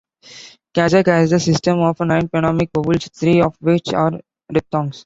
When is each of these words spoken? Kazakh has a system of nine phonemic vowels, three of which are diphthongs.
Kazakh 0.75 1.05
has 1.05 1.31
a 1.31 1.39
system 1.39 1.77
of 1.81 1.99
nine 1.99 2.27
phonemic 2.27 2.71
vowels, 2.73 3.07
three 3.15 3.39
of 3.39 3.55
which 3.61 3.93
are 3.93 4.19
diphthongs. 4.51 4.99